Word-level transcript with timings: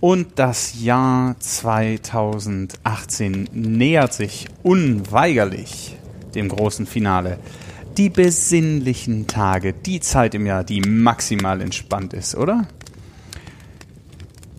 Und 0.00 0.38
das 0.38 0.82
Jahr 0.82 1.34
2018 1.38 3.48
nähert 3.52 4.12
sich 4.12 4.48
unweigerlich 4.62 5.96
dem 6.34 6.48
großen 6.48 6.86
Finale. 6.86 7.38
Die 8.00 8.08
besinnlichen 8.08 9.26
Tage, 9.26 9.74
die 9.74 10.00
Zeit 10.00 10.34
im 10.34 10.46
Jahr, 10.46 10.64
die 10.64 10.80
maximal 10.80 11.60
entspannt 11.60 12.14
ist, 12.14 12.34
oder? 12.34 12.66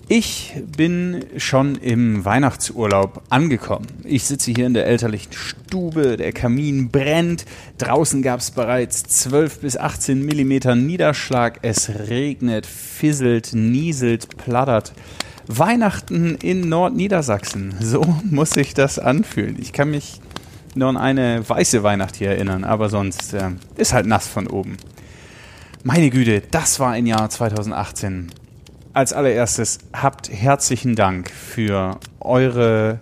Ich 0.07 0.53
bin 0.77 1.25
schon 1.37 1.73
im 1.73 2.23
Weihnachtsurlaub 2.23 3.23
angekommen. 3.29 3.87
Ich 4.03 4.25
sitze 4.25 4.51
hier 4.51 4.67
in 4.67 4.75
der 4.75 4.85
elterlichen 4.85 5.33
Stube, 5.33 6.17
der 6.17 6.33
Kamin 6.33 6.91
brennt, 6.91 7.45
draußen 7.79 8.21
gab 8.21 8.41
es 8.41 8.51
bereits 8.51 9.05
12 9.05 9.61
bis 9.61 9.75
18 9.75 10.23
Millimeter 10.23 10.75
Niederschlag, 10.75 11.61
es 11.63 11.89
regnet, 11.89 12.67
fisselt, 12.67 13.53
nieselt, 13.53 14.37
plattert. 14.37 14.93
Weihnachten 15.47 16.35
in 16.35 16.69
Nordniedersachsen, 16.69 17.73
so 17.81 18.05
muss 18.29 18.51
sich 18.51 18.75
das 18.75 18.99
anfühlen. 18.99 19.57
Ich 19.59 19.73
kann 19.73 19.89
mich 19.89 20.21
nur 20.75 20.89
an 20.89 20.97
eine 20.97 21.47
weiße 21.47 21.83
Weihnacht 21.83 22.15
hier 22.15 22.29
erinnern, 22.29 22.63
aber 22.63 22.89
sonst 22.89 23.33
äh, 23.33 23.51
ist 23.75 23.93
halt 23.93 24.05
nass 24.05 24.27
von 24.27 24.47
oben. 24.47 24.77
Meine 25.83 26.09
Güte, 26.09 26.41
das 26.51 26.79
war 26.79 26.91
ein 26.91 27.07
Jahr 27.07 27.29
2018. 27.29 28.31
Als 28.93 29.13
allererstes 29.13 29.79
habt 29.93 30.29
herzlichen 30.29 30.95
Dank 30.95 31.31
für 31.31 31.99
eure 32.19 32.99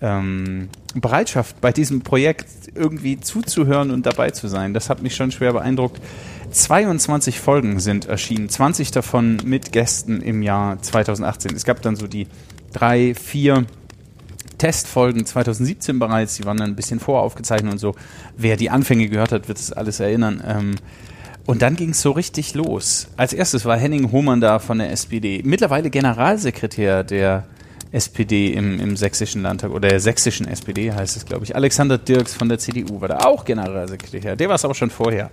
ähm, 0.00 0.68
Bereitschaft 0.94 1.60
bei 1.60 1.72
diesem 1.72 2.02
Projekt 2.02 2.46
irgendwie 2.74 3.18
zuzuhören 3.18 3.90
und 3.90 4.06
dabei 4.06 4.30
zu 4.30 4.48
sein. 4.48 4.74
Das 4.74 4.90
hat 4.90 5.02
mich 5.02 5.16
schon 5.16 5.30
schwer 5.30 5.52
beeindruckt. 5.52 6.00
22 6.50 7.40
Folgen 7.40 7.80
sind 7.80 8.06
erschienen, 8.06 8.48
20 8.48 8.90
davon 8.90 9.38
mit 9.44 9.72
Gästen 9.72 10.20
im 10.20 10.42
Jahr 10.42 10.80
2018. 10.82 11.56
Es 11.56 11.64
gab 11.64 11.80
dann 11.82 11.96
so 11.96 12.06
die 12.06 12.26
drei, 12.72 13.14
vier 13.14 13.64
Testfolgen 14.62 15.26
2017 15.26 15.98
bereits, 15.98 16.36
die 16.36 16.44
waren 16.44 16.56
dann 16.56 16.70
ein 16.70 16.76
bisschen 16.76 17.00
voraufgezeichnet 17.00 17.72
und 17.72 17.78
so. 17.78 17.96
Wer 18.36 18.56
die 18.56 18.70
Anfänge 18.70 19.08
gehört 19.08 19.32
hat, 19.32 19.48
wird 19.48 19.58
es 19.58 19.72
alles 19.72 19.98
erinnern. 19.98 20.40
Ähm, 20.46 20.76
und 21.46 21.62
dann 21.62 21.74
ging 21.74 21.90
es 21.90 22.00
so 22.00 22.12
richtig 22.12 22.54
los. 22.54 23.08
Als 23.16 23.32
erstes 23.32 23.64
war 23.64 23.76
Henning 23.76 24.12
Hohmann 24.12 24.40
da 24.40 24.60
von 24.60 24.78
der 24.78 24.92
SPD, 24.92 25.42
mittlerweile 25.44 25.90
Generalsekretär 25.90 27.02
der 27.02 27.42
SPD 27.90 28.52
im, 28.52 28.78
im 28.78 28.96
sächsischen 28.96 29.42
Landtag 29.42 29.72
oder 29.72 29.88
der 29.88 29.98
sächsischen 29.98 30.46
SPD 30.46 30.92
heißt 30.92 31.16
es, 31.16 31.26
glaube 31.26 31.42
ich. 31.42 31.56
Alexander 31.56 31.98
Dirks 31.98 32.32
von 32.32 32.48
der 32.48 32.60
CDU 32.60 33.00
war 33.00 33.08
da 33.08 33.18
auch 33.24 33.44
Generalsekretär. 33.44 34.36
Der 34.36 34.48
war 34.48 34.54
es 34.54 34.64
aber 34.64 34.76
schon 34.76 34.90
vorher. 34.90 35.32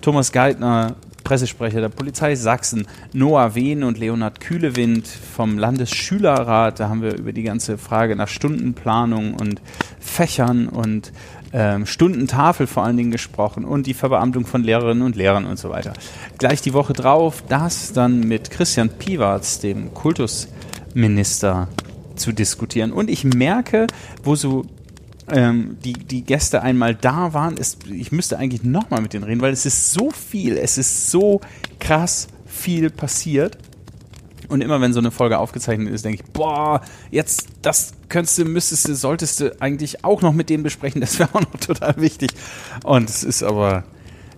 Thomas 0.00 0.32
Geithner, 0.32 0.96
Pressesprecher 1.24 1.80
der 1.80 1.88
Polizei 1.88 2.36
Sachsen, 2.36 2.86
Noah 3.12 3.54
Wehn 3.54 3.82
und 3.82 3.98
Leonhard 3.98 4.40
Kühlewind 4.40 5.06
vom 5.06 5.58
Landesschülerrat. 5.58 6.78
Da 6.78 6.88
haben 6.88 7.02
wir 7.02 7.16
über 7.16 7.32
die 7.32 7.42
ganze 7.42 7.78
Frage 7.78 8.14
nach 8.14 8.28
Stundenplanung 8.28 9.34
und 9.34 9.60
Fächern 9.98 10.68
und 10.68 11.12
ähm, 11.52 11.86
Stundentafel 11.86 12.66
vor 12.66 12.84
allen 12.84 12.96
Dingen 12.96 13.10
gesprochen 13.10 13.64
und 13.64 13.86
die 13.86 13.94
Verbeamtung 13.94 14.46
von 14.46 14.62
Lehrerinnen 14.62 15.02
und 15.02 15.16
Lehrern 15.16 15.46
und 15.46 15.58
so 15.58 15.70
weiter. 15.70 15.94
Gleich 16.38 16.60
die 16.60 16.74
Woche 16.74 16.92
drauf 16.92 17.42
das 17.48 17.92
dann 17.92 18.20
mit 18.20 18.50
Christian 18.50 18.90
Piwarz, 18.90 19.60
dem 19.60 19.94
Kultusminister, 19.94 21.68
zu 22.16 22.32
diskutieren. 22.32 22.92
Und 22.92 23.10
ich 23.10 23.24
merke, 23.24 23.86
wo 24.22 24.34
so 24.36 24.64
ähm, 25.28 25.78
die, 25.84 25.92
die 25.92 26.22
Gäste 26.22 26.62
einmal 26.62 26.94
da 26.94 27.32
waren, 27.32 27.56
ist, 27.56 27.86
ich 27.86 28.12
müsste 28.12 28.38
eigentlich 28.38 28.62
nochmal 28.62 29.00
mit 29.00 29.12
denen 29.12 29.24
reden, 29.24 29.40
weil 29.40 29.52
es 29.52 29.66
ist 29.66 29.92
so 29.92 30.10
viel, 30.10 30.56
es 30.58 30.78
ist 30.78 31.10
so 31.10 31.40
krass 31.78 32.28
viel 32.46 32.90
passiert. 32.90 33.58
Und 34.48 34.60
immer 34.60 34.80
wenn 34.80 34.92
so 34.92 34.98
eine 35.00 35.10
Folge 35.10 35.38
aufgezeichnet 35.38 35.92
ist, 35.92 36.04
denke 36.04 36.22
ich, 36.22 36.32
boah, 36.32 36.82
jetzt, 37.10 37.48
das 37.62 37.94
könntest 38.10 38.38
du, 38.38 38.44
müsstest 38.44 38.86
du, 38.86 38.94
solltest 38.94 39.40
du 39.40 39.60
eigentlich 39.60 40.04
auch 40.04 40.20
noch 40.20 40.34
mit 40.34 40.50
denen 40.50 40.62
besprechen, 40.62 41.00
das 41.00 41.18
wäre 41.18 41.30
auch 41.32 41.40
noch 41.40 41.50
total 41.60 41.94
wichtig. 41.96 42.30
Und 42.84 43.08
es 43.08 43.24
ist 43.24 43.42
aber, 43.42 43.84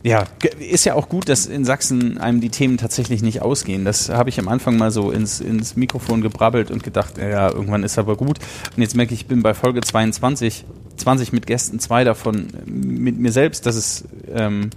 ja, 0.07 0.23
ist 0.61 0.85
ja 0.85 0.95
auch 0.95 1.09
gut, 1.09 1.29
dass 1.29 1.47
in 1.47 1.65
Sachsen 1.65 2.17
einem 2.19 2.41
die 2.41 2.51
Themen 2.51 2.77
tatsächlich 2.77 3.23
nicht 3.23 3.43
ausgehen. 3.43 3.85
Das 3.85 4.09
habe 4.09 4.29
ich 4.29 4.39
am 4.39 4.47
Anfang 4.47 4.77
mal 4.77 4.93
so 4.93 5.11
ins, 5.11 5.41
ins 5.41 5.75
Mikrofon 5.75 6.21
gebrabbelt 6.21 6.71
und 6.71 6.85
gedacht, 6.85 7.19
ja, 7.19 7.51
irgendwann 7.51 7.83
ist 7.83 7.99
aber 7.99 8.15
gut. 8.15 8.39
Und 8.77 8.83
jetzt 8.83 8.95
merke 8.95 9.15
ich, 9.15 9.23
ich 9.23 9.27
bin 9.27 9.43
bei 9.43 9.53
Folge 9.53 9.81
22, 9.81 10.65
20 10.97 11.33
mit 11.33 11.49
Gästen, 11.49 11.81
zwei 11.81 12.05
davon 12.05 12.47
mit 12.67 13.19
mir 13.19 13.33
selbst. 13.33 13.67
Das 13.67 13.75
ist, 13.75 14.05
ähm, 14.33 14.71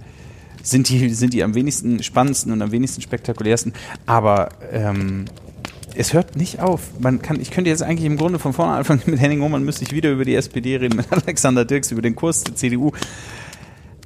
sind 0.64 0.88
die, 0.88 1.10
sind 1.10 1.32
die 1.32 1.44
am 1.44 1.54
wenigsten 1.54 2.02
spannendsten 2.02 2.50
und 2.50 2.60
am 2.60 2.72
wenigsten 2.72 3.00
spektakulärsten. 3.00 3.72
Aber 4.06 4.48
ähm, 4.72 5.26
es 5.94 6.12
hört 6.12 6.34
nicht 6.34 6.58
auf. 6.58 6.98
Man 6.98 7.22
kann, 7.22 7.40
ich 7.40 7.52
könnte 7.52 7.70
jetzt 7.70 7.84
eigentlich 7.84 8.06
im 8.06 8.16
Grunde 8.16 8.40
von 8.40 8.52
vorne 8.52 8.72
anfangen 8.72 9.02
mit 9.06 9.20
Henning 9.20 9.42
Hohmann, 9.42 9.64
müsste 9.64 9.84
ich 9.84 9.92
wieder 9.92 10.10
über 10.10 10.24
die 10.24 10.34
SPD 10.34 10.74
reden, 10.74 10.96
mit 10.96 11.06
Alexander 11.12 11.64
Dirks 11.64 11.92
über 11.92 12.02
den 12.02 12.16
Kurs 12.16 12.42
der 12.42 12.56
CDU. 12.56 12.90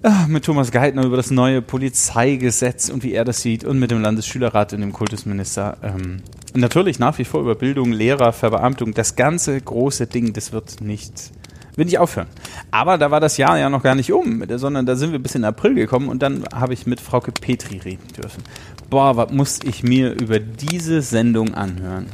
Ah, 0.06 0.26
mit 0.28 0.44
Thomas 0.44 0.70
Geithner 0.70 1.06
über 1.06 1.16
das 1.16 1.30
neue 1.30 1.62
Polizeigesetz 1.62 2.90
und 2.90 3.02
wie 3.02 3.14
er 3.14 3.24
das 3.24 3.40
sieht 3.40 3.64
und 3.64 3.78
mit 3.78 3.90
dem 3.90 4.02
Landesschülerrat 4.02 4.74
und 4.74 4.82
dem 4.82 4.92
Kultusminister. 4.92 5.78
Ähm, 5.82 6.20
natürlich 6.52 6.98
nach 6.98 7.16
wie 7.16 7.24
vor 7.24 7.40
über 7.40 7.54
Bildung, 7.54 7.90
Lehrer, 7.90 8.34
Verbeamtung. 8.34 8.92
Das 8.92 9.16
ganze 9.16 9.58
große 9.58 10.06
Ding, 10.06 10.34
das 10.34 10.52
wird 10.52 10.82
nicht, 10.82 11.30
wird 11.74 11.86
nicht 11.86 11.98
aufhören. 11.98 12.26
Aber 12.70 12.98
da 12.98 13.10
war 13.10 13.20
das 13.20 13.38
Jahr 13.38 13.58
ja 13.58 13.70
noch 13.70 13.82
gar 13.82 13.94
nicht 13.94 14.12
um, 14.12 14.44
sondern 14.58 14.84
da 14.84 14.94
sind 14.94 15.12
wir 15.12 15.20
bis 15.20 15.36
in 15.36 15.44
April 15.46 15.72
gekommen 15.72 16.10
und 16.10 16.22
dann 16.22 16.44
habe 16.52 16.74
ich 16.74 16.86
mit 16.86 17.00
Frauke 17.00 17.32
Petri 17.32 17.78
reden 17.78 18.08
dürfen. 18.14 18.42
Boah, 18.90 19.16
was 19.16 19.32
muss 19.32 19.60
ich 19.64 19.82
mir 19.84 20.12
über 20.20 20.38
diese 20.38 21.00
Sendung 21.00 21.54
anhören? 21.54 22.08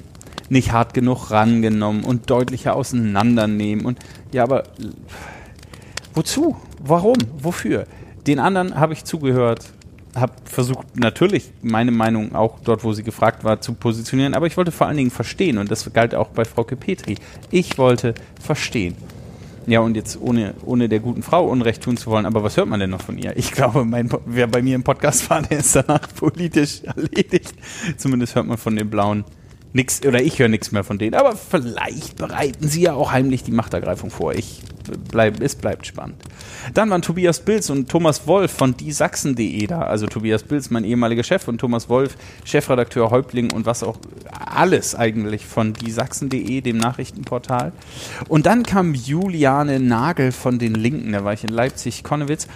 Nicht 0.49 0.71
hart 0.71 0.95
genug 0.95 1.33
rangenommen 1.33 2.05
und 2.05 2.31
deutlicher 2.31 2.77
auseinandernehmen 2.77 3.85
und 3.85 3.99
ja, 4.31 4.45
aber 4.45 4.63
Wozu? 6.15 6.57
Warum? 6.83 7.17
Wofür? 7.39 7.87
Den 8.27 8.39
anderen 8.39 8.79
habe 8.79 8.95
ich 8.95 9.05
zugehört, 9.05 9.71
habe 10.15 10.33
versucht 10.45 10.99
natürlich 10.99 11.53
meine 11.63 11.91
Meinung 11.91 12.35
auch 12.35 12.59
dort, 12.61 12.85
wo 12.85 12.93
sie 12.93 13.03
gefragt 13.03 13.45
war, 13.45 13.61
zu 13.61 13.75
positionieren, 13.75 14.35
aber 14.35 14.47
ich 14.47 14.57
wollte 14.57 14.73
vor 14.73 14.87
allen 14.87 14.97
Dingen 14.97 15.11
verstehen 15.11 15.59
und 15.59 15.71
das 15.71 15.91
galt 15.93 16.15
auch 16.15 16.29
bei 16.29 16.45
Frau 16.45 16.65
Petri. 16.65 17.17
Ich 17.51 17.79
wollte 17.79 18.15
verstehen. 18.41 18.97
Ja, 19.67 19.81
und 19.81 19.95
jetzt 19.95 20.19
ohne, 20.21 20.55
ohne 20.65 20.89
der 20.89 21.01
guten 21.01 21.23
Frau 21.23 21.47
Unrecht 21.47 21.83
tun 21.83 21.97
zu 21.97 22.11
wollen, 22.11 22.27
aber 22.27 22.43
was 22.43 22.57
hört 22.57 22.67
man 22.67 22.81
denn 22.81 22.91
noch 22.91 23.03
von 23.03 23.19
ihr? 23.19 23.37
Ich 23.37 23.53
glaube, 23.53 23.85
mein, 23.85 24.09
wer 24.25 24.47
bei 24.47 24.63
mir 24.63 24.75
im 24.75 24.83
Podcast 24.83 25.29
war, 25.29 25.43
der 25.43 25.59
ist 25.59 25.77
danach 25.77 26.09
politisch 26.17 26.83
erledigt. 26.83 27.55
Zumindest 27.99 28.35
hört 28.35 28.47
man 28.47 28.57
von 28.57 28.75
den 28.75 28.89
Blauen 28.89 29.25
nichts, 29.73 30.05
oder 30.05 30.21
ich 30.23 30.39
höre 30.39 30.49
nichts 30.49 30.73
mehr 30.73 30.83
von 30.83 30.99
denen, 30.99 31.15
aber 31.15 31.37
vielleicht 31.37 32.17
bereiten 32.17 32.67
sie 32.67 32.83
ja 32.83 32.95
auch 32.95 33.13
heimlich 33.13 33.45
die 33.45 33.53
Machtergreifung 33.53 34.11
vor. 34.11 34.35
Ich 34.35 34.63
bleib, 35.11 35.41
es 35.41 35.55
bleibt 35.55 35.87
spannend. 35.87 36.23
Dann 36.75 36.91
waren 36.91 37.03
Tobias 37.03 37.41
Bilz 37.41 37.71
und 37.71 37.89
Thomas 37.89 38.27
Wolf 38.27 38.53
von 38.53 38.77
diesachsen.de 38.77 39.67
da. 39.67 39.83
Also 39.83 40.07
Tobias 40.07 40.43
Bilz, 40.43 40.71
mein 40.71 40.85
ehemaliger 40.85 41.23
Chef 41.23 41.49
und 41.49 41.59
Thomas 41.59 41.89
Wolf, 41.89 42.17
Chefredakteur 42.45 43.11
Häuptling 43.11 43.53
und 43.53 43.67
was 43.67 43.83
auch 43.83 43.99
alles 44.31 44.95
eigentlich 44.95 45.47
von 45.47 45.73
diesachsen.de, 45.73 46.61
dem 46.61 46.77
Nachrichtenportal. 46.79 47.73
Und 48.29 48.47
dann 48.47 48.63
kam 48.63 48.95
Juliane 48.95 49.81
Nagel 49.81 50.33
von 50.33 50.59
den 50.59 50.75
Linken, 50.75 51.13
da 51.13 51.25
war 51.25 51.33
ich 51.33 51.45
in 51.45 51.51
Leipzig-Konnewitz. 51.51 52.47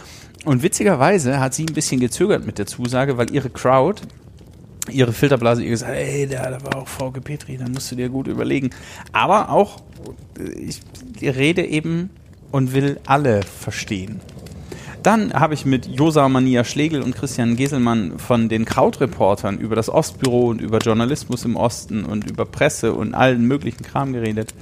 Und 0.44 0.62
witzigerweise 0.62 1.40
hat 1.40 1.54
sie 1.54 1.64
ein 1.64 1.72
bisschen 1.72 2.00
gezögert 2.00 2.44
mit 2.44 2.58
der 2.58 2.66
Zusage, 2.66 3.16
weil 3.16 3.31
ihre 3.31 3.48
Crowd, 3.48 4.02
ihre 4.90 5.12
Filterblase 5.12 5.62
ihr 5.62 5.70
gesagt, 5.70 5.92
ey, 5.92 6.26
da, 6.26 6.50
da 6.50 6.62
war 6.62 6.76
auch 6.76 6.88
Frau 6.88 7.10
Petri, 7.10 7.56
da 7.56 7.69
musst 7.69 7.90
du 7.90 7.96
dir 7.96 8.10
gut 8.10 8.26
überlegen. 8.26 8.70
Aber 9.12 9.50
auch, 9.50 9.82
ich 10.38 10.81
rede 11.22 11.64
eben 11.64 12.10
und 12.54 12.72
will 12.72 13.00
alle 13.04 13.42
verstehen. 13.42 14.20
Dann 15.04 15.34
habe 15.34 15.52
ich 15.52 15.66
mit 15.66 15.84
Josa 15.84 16.26
Mania 16.30 16.64
Schlegel 16.64 17.02
und 17.02 17.14
Christian 17.14 17.56
Geselmann 17.56 18.18
von 18.18 18.48
den 18.48 18.64
Krautreportern 18.64 19.58
über 19.58 19.76
das 19.76 19.90
Ostbüro 19.90 20.48
und 20.48 20.62
über 20.62 20.78
Journalismus 20.78 21.44
im 21.44 21.56
Osten 21.56 22.06
und 22.06 22.24
über 22.30 22.46
Presse 22.46 22.94
und 22.94 23.12
allen 23.12 23.46
möglichen 23.46 23.82
Kram 23.82 24.14
geredet. 24.14 24.54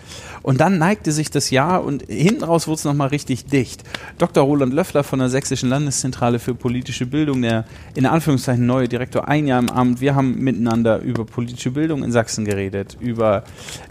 Und 0.43 0.61
dann 0.61 0.79
neigte 0.79 1.13
sich 1.13 1.31
das 1.31 1.51
Jahr 1.51 1.85
und 1.85 2.03
hinten 2.09 2.43
raus 2.43 2.67
wurde 2.67 2.75
es 2.75 2.85
nochmal 2.85 3.11
richtig 3.11 3.47
dicht. 3.47 3.85
Dr. 4.19 4.43
Roland 4.43 4.75
Löffler 4.75 5.05
von 5.05 5.21
der 5.21 5.29
Sächsischen 5.29 5.69
Landeszentrale 5.69 6.41
für 6.41 6.57
politische 6.57 7.07
Bildung, 7.07 7.41
der 7.43 7.65
in 7.95 8.05
Anführungszeichen 8.05 8.67
neue 8.67 8.89
Direktor, 8.89 9.29
ein 9.29 9.47
Jahr 9.47 9.61
im 9.61 9.71
Amt. 9.71 10.01
Wir 10.01 10.17
haben 10.17 10.41
miteinander 10.41 10.99
über 10.99 11.25
politische 11.25 11.71
Bildung 11.71 12.03
in 12.03 12.11
Sachsen 12.11 12.45
geredet, 12.45 12.97
über 12.99 13.45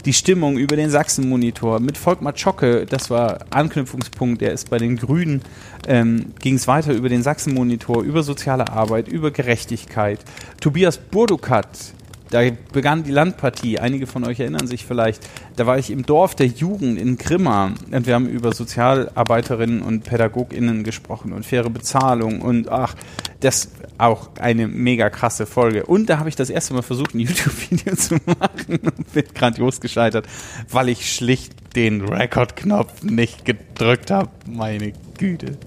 die 0.04 0.12
Stimmung, 0.12 0.58
über 0.58 0.76
den 0.76 0.90
Sachsenmonitor. 0.90 1.80
Mit 1.80 1.96
Volkmar 1.96 2.34
Zschocke, 2.34 2.84
das 2.84 3.08
war 3.08 3.38
Anknüpfungspunkt, 3.48 4.42
der 4.42 4.52
ist 4.52 4.68
bei 4.68 4.76
den 4.76 4.98
Grünen 4.98 5.40
ähm, 5.88 6.26
ging 6.42 6.56
es 6.56 6.68
weiter 6.68 6.92
über 6.92 7.08
den 7.08 7.22
Sachsen-Monitor, 7.22 8.02
über 8.02 8.22
soziale 8.22 8.68
Arbeit, 8.68 9.08
über 9.08 9.30
Gerechtigkeit. 9.30 10.20
Tobias 10.60 10.98
Burdukat, 10.98 11.94
da 12.32 12.40
begann 12.72 13.04
die 13.04 13.10
Landpartie. 13.10 13.78
Einige 13.78 14.06
von 14.06 14.24
euch 14.24 14.40
erinnern 14.40 14.66
sich 14.66 14.86
vielleicht. 14.86 15.22
Da 15.56 15.66
war 15.66 15.78
ich 15.78 15.90
im 15.90 16.04
Dorf 16.04 16.34
der 16.34 16.46
Jugend 16.46 16.98
in 16.98 17.18
Grimma 17.18 17.74
und 17.90 18.06
wir 18.06 18.14
haben 18.14 18.26
über 18.26 18.54
Sozialarbeiterinnen 18.54 19.82
und 19.82 20.04
PädagogInnen 20.04 20.82
gesprochen 20.82 21.34
und 21.34 21.44
faire 21.44 21.68
Bezahlung 21.68 22.40
und 22.40 22.70
ach, 22.70 22.94
das 23.40 23.70
auch 23.98 24.30
eine 24.40 24.66
mega 24.66 25.10
krasse 25.10 25.44
Folge. 25.44 25.84
Und 25.84 26.08
da 26.08 26.18
habe 26.18 26.30
ich 26.30 26.34
das 26.36 26.48
erste 26.48 26.72
Mal 26.72 26.82
versucht, 26.82 27.14
ein 27.14 27.20
YouTube-Video 27.20 27.94
zu 27.96 28.14
machen 28.24 28.78
und 28.78 29.12
bin 29.12 29.24
grandios 29.34 29.80
gescheitert, 29.80 30.26
weil 30.70 30.88
ich 30.88 31.14
schlicht 31.14 31.52
den 31.76 32.00
Record-Knopf 32.00 33.02
nicht 33.02 33.44
gedrückt 33.44 34.10
habe. 34.10 34.30
Meine 34.46 34.94
Güte. 35.18 35.58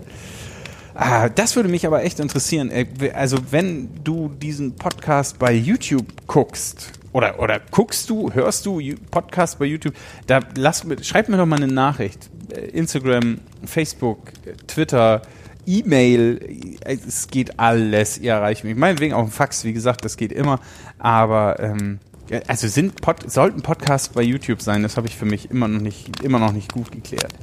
Ah, 0.98 1.28
das 1.28 1.58
würde 1.58 1.68
mich 1.68 1.86
aber 1.86 2.06
echt 2.06 2.22
interessieren. 2.22 2.72
Äh, 2.72 2.86
also, 3.14 3.38
wenn 3.52 3.90
du 4.04 4.30
diesen 4.30 4.78
Podcast 4.78 5.38
bei 5.38 5.52
YouTube 5.52 6.06
guckst, 6.26 6.94
oder, 7.12 7.38
oder 7.40 7.60
guckst 7.70 8.10
du, 8.10 8.32
hörst 8.34 8.66
du 8.66 8.82
Podcast 9.12 9.60
bei 9.60 9.66
YouTube, 9.66 9.94
da 10.26 10.40
lass, 10.56 10.86
schreib 11.02 11.28
mir 11.28 11.36
doch 11.36 11.46
mal 11.46 11.58
eine 11.58 11.68
Nachricht. 11.68 12.30
Äh, 12.50 12.68
Instagram, 12.70 13.40
Facebook, 13.66 14.32
Twitter, 14.68 15.22
E-Mail, 15.66 16.78
äh, 16.86 16.98
es 17.06 17.28
geht 17.28 17.60
alles, 17.60 18.18
ihr 18.18 18.32
erreicht 18.32 18.64
mich. 18.64 18.78
Meinetwegen 18.78 19.14
auch 19.14 19.24
ein 19.24 19.32
Fax, 19.32 19.66
wie 19.66 19.74
gesagt, 19.74 20.06
das 20.06 20.16
geht 20.16 20.32
immer. 20.32 20.62
Aber 20.98 21.60
ähm, 21.60 22.00
also 22.48 22.70
sind 22.70 23.02
Pod, 23.02 23.30
sollten 23.30 23.62
Podcasts 23.62 24.08
bei 24.08 24.22
YouTube 24.22 24.62
sein, 24.62 24.82
das 24.82 24.96
habe 24.96 25.08
ich 25.08 25.18
für 25.18 25.26
mich 25.26 25.52
immer 25.52 25.68
noch 25.68 25.82
nicht, 25.82 26.24
immer 26.24 26.40
noch 26.40 26.54
nicht 26.54 26.72
gut 26.72 26.94
geklärt. 26.94 27.34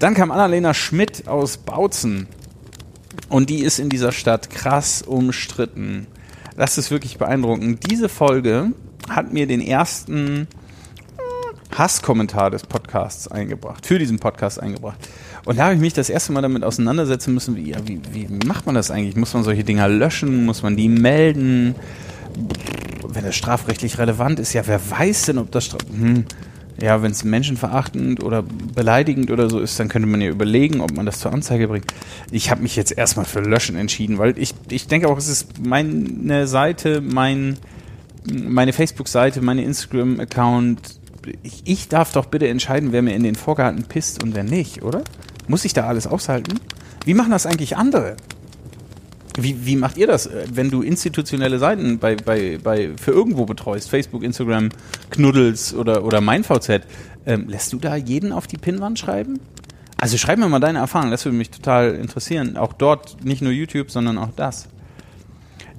Dann 0.00 0.12
kam 0.12 0.30
Annalena 0.30 0.74
Schmidt 0.74 1.28
aus 1.28 1.56
Bautzen 1.56 2.28
und 3.30 3.48
die 3.48 3.60
ist 3.60 3.78
in 3.78 3.88
dieser 3.88 4.12
Stadt 4.12 4.50
krass 4.50 5.02
umstritten. 5.02 6.06
Das 6.56 6.76
ist 6.76 6.90
wirklich 6.90 7.16
beeindruckend. 7.16 7.90
Diese 7.90 8.08
Folge 8.10 8.72
hat 9.08 9.32
mir 9.32 9.46
den 9.46 9.62
ersten 9.62 10.42
äh, 10.42 11.74
Hasskommentar 11.74 12.50
des 12.50 12.64
Podcasts 12.64 13.28
eingebracht, 13.28 13.86
für 13.86 13.98
diesen 13.98 14.18
Podcast 14.18 14.60
eingebracht. 14.60 15.08
Und 15.46 15.58
da 15.58 15.64
habe 15.64 15.74
ich 15.74 15.80
mich 15.80 15.94
das 15.94 16.10
erste 16.10 16.32
Mal 16.32 16.42
damit 16.42 16.64
auseinandersetzen 16.64 17.32
müssen, 17.32 17.56
wie, 17.56 17.70
ja, 17.70 17.78
wie, 17.86 18.02
wie 18.12 18.28
macht 18.46 18.66
man 18.66 18.74
das 18.74 18.90
eigentlich? 18.90 19.16
Muss 19.16 19.32
man 19.32 19.44
solche 19.44 19.64
Dinger 19.64 19.88
löschen? 19.88 20.44
Muss 20.44 20.62
man 20.62 20.76
die 20.76 20.88
melden? 20.88 21.76
Wenn 23.06 23.24
das 23.24 23.36
strafrechtlich 23.36 23.98
relevant 23.98 24.38
ist, 24.40 24.52
ja, 24.52 24.66
wer 24.66 24.80
weiß 24.90 25.22
denn, 25.26 25.38
ob 25.38 25.50
das 25.52 25.70
hm, 25.70 26.24
ja, 26.80 27.02
wenn 27.02 27.10
es 27.10 27.24
menschenverachtend 27.24 28.22
oder 28.22 28.42
beleidigend 28.42 29.30
oder 29.30 29.50
so 29.50 29.60
ist, 29.60 29.78
dann 29.78 29.88
könnte 29.88 30.08
man 30.08 30.20
ja 30.20 30.30
überlegen, 30.30 30.80
ob 30.80 30.92
man 30.92 31.06
das 31.06 31.20
zur 31.20 31.32
Anzeige 31.32 31.68
bringt. 31.68 31.92
Ich 32.30 32.50
habe 32.50 32.62
mich 32.62 32.76
jetzt 32.76 32.96
erstmal 32.96 33.26
für 33.26 33.40
Löschen 33.40 33.76
entschieden, 33.76 34.18
weil 34.18 34.38
ich, 34.38 34.54
ich 34.70 34.86
denke 34.86 35.08
auch, 35.08 35.18
es 35.18 35.28
ist 35.28 35.64
meine 35.64 36.46
Seite, 36.46 37.00
mein, 37.00 37.58
meine 38.32 38.72
Facebook-Seite, 38.72 39.42
meine 39.42 39.64
Instagram-Account. 39.64 41.00
Ich, 41.42 41.62
ich 41.64 41.88
darf 41.88 42.12
doch 42.12 42.26
bitte 42.26 42.48
entscheiden, 42.48 42.92
wer 42.92 43.02
mir 43.02 43.14
in 43.14 43.22
den 43.22 43.34
Vorgarten 43.34 43.84
pisst 43.84 44.22
und 44.22 44.34
wer 44.34 44.44
nicht, 44.44 44.82
oder? 44.82 45.02
Muss 45.48 45.64
ich 45.64 45.74
da 45.74 45.86
alles 45.86 46.06
aushalten? 46.06 46.60
Wie 47.04 47.14
machen 47.14 47.30
das 47.30 47.44
eigentlich 47.44 47.76
andere? 47.76 48.16
Wie, 49.38 49.66
wie 49.66 49.76
macht 49.76 49.96
ihr 49.96 50.06
das, 50.06 50.26
äh, 50.26 50.46
wenn 50.52 50.70
du 50.70 50.82
institutionelle 50.82 51.58
Seiten 51.58 51.98
bei, 51.98 52.16
bei, 52.16 52.58
bei 52.62 52.90
für 53.00 53.12
irgendwo 53.12 53.44
betreust, 53.46 53.88
Facebook, 53.88 54.22
Instagram, 54.22 54.70
Knuddels 55.10 55.74
oder, 55.74 56.04
oder 56.04 56.20
MeinVZ, 56.20 56.82
ähm, 57.26 57.48
lässt 57.48 57.72
du 57.72 57.78
da 57.78 57.96
jeden 57.96 58.32
auf 58.32 58.46
die 58.46 58.56
Pinnwand 58.56 58.98
schreiben? 58.98 59.38
Also 59.96 60.16
schreib 60.16 60.38
mir 60.38 60.48
mal 60.48 60.60
deine 60.60 60.78
Erfahrung, 60.78 61.10
das 61.10 61.24
würde 61.24 61.36
mich 61.36 61.50
total 61.50 61.94
interessieren. 61.94 62.56
Auch 62.56 62.72
dort, 62.72 63.22
nicht 63.24 63.42
nur 63.42 63.52
YouTube, 63.52 63.90
sondern 63.90 64.16
auch 64.16 64.30
das. 64.34 64.68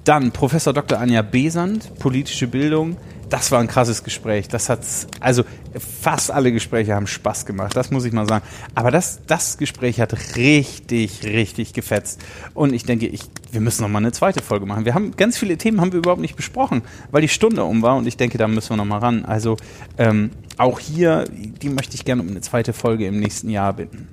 Dann 0.03 0.31
Professor 0.31 0.73
Dr. 0.73 0.99
Anja 0.99 1.21
Besand, 1.21 1.97
politische 1.99 2.47
Bildung 2.47 2.97
das 3.31 3.49
war 3.49 3.59
ein 3.59 3.67
krasses 3.67 4.03
Gespräch. 4.03 4.49
Das 4.49 4.67
hat, 4.67 4.81
also 5.21 5.43
fast 5.79 6.31
alle 6.31 6.51
Gespräche 6.51 6.93
haben 6.93 7.07
Spaß 7.07 7.45
gemacht, 7.45 7.75
das 7.75 7.89
muss 7.89 8.03
ich 8.03 8.11
mal 8.11 8.27
sagen. 8.27 8.43
Aber 8.75 8.91
das, 8.91 9.21
das 9.25 9.57
Gespräch 9.57 10.01
hat 10.01 10.35
richtig, 10.35 11.23
richtig 11.23 11.71
gefetzt. 11.71 12.21
Und 12.53 12.73
ich 12.73 12.83
denke, 12.83 13.07
ich, 13.07 13.21
wir 13.51 13.61
müssen 13.61 13.83
noch 13.83 13.89
mal 13.89 13.99
eine 13.99 14.11
zweite 14.11 14.43
Folge 14.43 14.65
machen. 14.65 14.83
Wir 14.83 14.93
haben 14.93 15.15
ganz 15.15 15.37
viele 15.37 15.57
Themen 15.57 15.79
haben 15.79 15.93
wir 15.93 15.99
überhaupt 15.99 16.21
nicht 16.21 16.35
besprochen, 16.35 16.81
weil 17.11 17.21
die 17.21 17.29
Stunde 17.29 17.63
um 17.63 17.81
war 17.81 17.95
und 17.95 18.05
ich 18.05 18.17
denke, 18.17 18.37
da 18.37 18.49
müssen 18.49 18.71
wir 18.71 18.77
noch 18.77 18.85
mal 18.85 18.99
ran. 18.99 19.23
Also 19.23 19.55
ähm, 19.97 20.31
auch 20.57 20.79
hier, 20.79 21.25
die 21.31 21.69
möchte 21.69 21.95
ich 21.95 22.03
gerne 22.03 22.21
um 22.21 22.27
eine 22.27 22.41
zweite 22.41 22.73
Folge 22.73 23.07
im 23.07 23.19
nächsten 23.21 23.49
Jahr 23.49 23.71
bitten. 23.71 24.09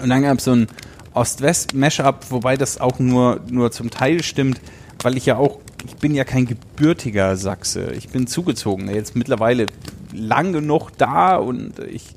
Und 0.00 0.08
dann 0.08 0.22
gab 0.22 0.38
es 0.38 0.44
so 0.44 0.52
ein 0.52 0.68
Ost-West-Mashup, 1.12 2.30
wobei 2.30 2.56
das 2.56 2.80
auch 2.80 2.98
nur, 2.98 3.40
nur 3.50 3.70
zum 3.72 3.90
Teil 3.90 4.22
stimmt, 4.22 4.58
weil 5.02 5.18
ich 5.18 5.26
ja 5.26 5.36
auch 5.36 5.60
ich 5.84 5.96
bin 5.96 6.14
ja 6.14 6.24
kein 6.24 6.46
gebürtiger 6.46 7.36
Sachse. 7.36 7.92
Ich 7.92 8.08
bin 8.08 8.26
zugezogen. 8.26 8.88
Jetzt 8.88 9.16
mittlerweile 9.16 9.66
lang 10.12 10.52
genug 10.52 10.90
da 10.96 11.36
und 11.36 11.78
ich 11.80 12.14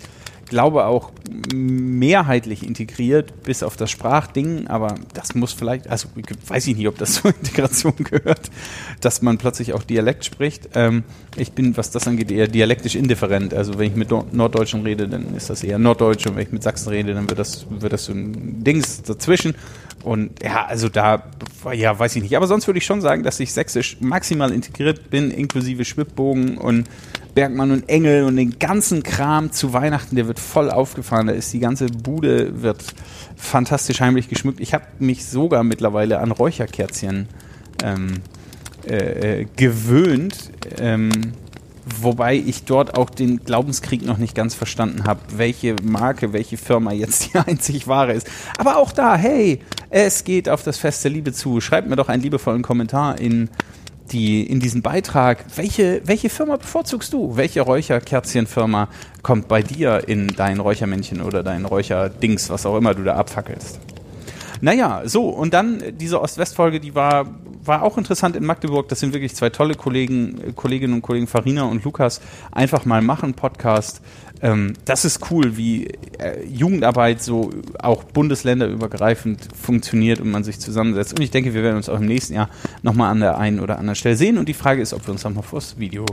glaube 0.55 0.85
auch 0.85 1.11
mehrheitlich 1.53 2.65
integriert, 2.65 3.43
bis 3.43 3.61
auf 3.61 3.75
das 3.75 3.91
Sprachding, 3.91 4.67
aber 4.67 4.95
das 5.13 5.35
muss 5.35 5.51
vielleicht, 5.51 5.89
also 5.89 6.07
weiß 6.47 6.67
ich 6.67 6.77
nicht, 6.77 6.87
ob 6.87 6.97
das 6.97 7.13
zur 7.21 7.35
Integration 7.35 7.93
gehört, 7.97 8.49
dass 9.01 9.21
man 9.21 9.37
plötzlich 9.37 9.73
auch 9.73 9.83
Dialekt 9.83 10.23
spricht. 10.23 10.69
Ähm, 10.73 11.03
ich 11.35 11.51
bin, 11.51 11.75
was 11.75 11.91
das 11.91 12.07
angeht, 12.07 12.31
eher 12.31 12.47
dialektisch 12.47 12.95
indifferent. 12.95 13.53
Also 13.53 13.77
wenn 13.77 13.91
ich 13.91 13.97
mit 13.97 14.09
Norddeutschen 14.11 14.83
rede, 14.83 15.09
dann 15.09 15.35
ist 15.35 15.49
das 15.49 15.61
eher 15.61 15.77
Norddeutsch 15.77 16.25
und 16.25 16.37
wenn 16.37 16.43
ich 16.43 16.53
mit 16.53 16.63
Sachsen 16.63 16.87
rede, 16.87 17.13
dann 17.13 17.29
wird 17.29 17.37
das, 17.39 17.65
wird 17.69 17.91
das 17.91 18.05
so 18.05 18.13
ein 18.13 18.63
Dings 18.63 19.03
dazwischen. 19.03 19.55
Und 20.03 20.41
ja, 20.41 20.67
also 20.67 20.87
da, 20.87 21.23
ja, 21.73 21.99
weiß 21.99 22.15
ich 22.15 22.23
nicht. 22.23 22.37
Aber 22.37 22.47
sonst 22.47 22.65
würde 22.65 22.77
ich 22.77 22.85
schon 22.85 23.01
sagen, 23.01 23.23
dass 23.23 23.41
ich 23.41 23.51
sächsisch 23.51 23.97
maximal 23.99 24.53
integriert 24.53 25.09
bin, 25.09 25.31
inklusive 25.31 25.83
Schwibbogen 25.83 26.57
und 26.57 26.87
Bergmann 27.35 27.71
und 27.71 27.89
Engel 27.89 28.23
und 28.23 28.37
den 28.37 28.57
ganzen 28.57 29.03
Kram 29.03 29.51
zu 29.51 29.73
Weihnachten, 29.73 30.15
der 30.15 30.27
wird 30.27 30.39
voll 30.39 30.71
aufgefahren. 30.71 31.27
Da 31.27 31.33
ist 31.33 31.53
die 31.53 31.59
ganze 31.59 31.87
Bude, 31.87 32.63
wird 32.63 32.83
fantastisch 33.35 33.99
heimlich 33.99 34.29
geschmückt. 34.29 34.59
Ich 34.59 34.73
habe 34.73 34.85
mich 34.97 35.25
sogar 35.25 35.63
mittlerweile 35.63 36.19
an 36.19 36.31
Räucherkerzchen 36.31 37.27
ähm, 37.83 38.21
äh, 38.87 39.41
äh 39.41 39.47
gewöhnt. 39.55 40.51
Ähm, 40.79 41.11
Wobei 41.85 42.35
ich 42.35 42.63
dort 42.63 42.97
auch 42.97 43.11
den 43.11 43.43
Glaubenskrieg 43.43 44.03
noch 44.03 44.17
nicht 44.17 44.33
ganz 44.33 44.55
verstanden 44.55 45.03
habe, 45.03 45.19
welche 45.37 45.75
Marke, 45.83 46.33
welche 46.33 46.57
Firma 46.57 46.91
jetzt 46.91 47.31
die 47.31 47.37
einzig 47.45 47.87
wahre 47.87 48.13
ist. 48.13 48.27
Aber 48.57 48.77
auch 48.77 48.91
da, 48.91 49.15
hey, 49.15 49.59
es 49.91 50.23
geht 50.23 50.49
auf 50.49 50.63
das 50.63 50.79
Fest 50.79 51.03
der 51.03 51.11
Liebe 51.11 51.31
zu. 51.31 51.61
Schreibt 51.61 51.87
mir 51.87 51.95
doch 51.95 52.09
einen 52.09 52.23
liebevollen 52.23 52.63
Kommentar 52.63 53.19
in 53.19 53.49
die 54.11 54.43
in 54.43 54.59
diesen 54.59 54.81
Beitrag, 54.81 55.45
welche, 55.55 56.01
welche 56.05 56.29
Firma 56.29 56.57
bevorzugst 56.57 57.11
du? 57.13 57.37
Welche 57.37 57.61
Räucherkerzchenfirma 57.61 58.87
kommt 59.23 59.47
bei 59.47 59.63
dir 59.63 60.07
in 60.07 60.27
dein 60.27 60.59
Räuchermännchen 60.59 61.21
oder 61.21 61.43
dein 61.43 61.65
Räucherdings, 61.65 62.49
was 62.49 62.65
auch 62.65 62.77
immer 62.77 62.93
du 62.93 63.03
da 63.03 63.15
abfackelst? 63.15 63.79
Naja, 64.61 65.01
so, 65.05 65.29
und 65.29 65.53
dann 65.53 65.81
diese 65.97 66.21
Ost-West-Folge, 66.21 66.79
die 66.79 66.95
war, 66.95 67.25
war 67.63 67.83
auch 67.83 67.97
interessant 67.97 68.35
in 68.35 68.45
Magdeburg. 68.45 68.87
Das 68.87 68.99
sind 68.99 69.13
wirklich 69.13 69.35
zwei 69.35 69.49
tolle 69.49 69.75
Kollegen, 69.75 70.55
Kolleginnen 70.55 70.93
und 70.93 71.01
Kollegen, 71.01 71.27
Farina 71.27 71.63
und 71.63 71.83
Lukas, 71.83 72.21
einfach 72.51 72.85
mal 72.85 73.01
machen 73.01 73.33
Podcast. 73.33 74.01
Ähm, 74.41 74.73
das 74.85 75.05
ist 75.05 75.31
cool, 75.31 75.57
wie 75.57 75.87
äh, 76.19 76.45
Jugendarbeit 76.45 77.21
so 77.21 77.51
auch 77.79 78.03
bundesländerübergreifend 78.03 79.47
funktioniert 79.55 80.19
und 80.19 80.29
man 80.29 80.43
sich 80.43 80.59
zusammensetzt. 80.59 81.13
Und 81.13 81.21
ich 81.21 81.31
denke, 81.31 81.53
wir 81.53 81.63
werden 81.63 81.77
uns 81.77 81.89
auch 81.89 81.99
im 81.99 82.05
nächsten 82.05 82.33
Jahr 82.33 82.49
nochmal 82.83 83.11
an 83.11 83.21
der 83.21 83.37
einen 83.37 83.59
oder 83.59 83.79
anderen 83.79 83.95
Stelle 83.95 84.15
sehen. 84.15 84.37
Und 84.37 84.49
die 84.49 84.53
Frage 84.53 84.81
ist, 84.81 84.93
ob 84.93 85.07
wir 85.07 85.13
uns 85.13 85.23
nochmal 85.23 85.43
vors 85.43 85.79
Video, 85.79 86.05